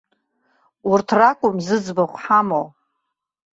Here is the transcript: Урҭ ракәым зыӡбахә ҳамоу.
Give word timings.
Урҭ 0.91 1.07
ракәым 1.19 1.55
зыӡбахә 1.65 2.17
ҳамоу. 2.23 2.67